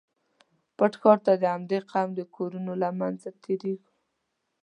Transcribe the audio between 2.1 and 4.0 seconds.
د کورونو له منځه تېرېږو.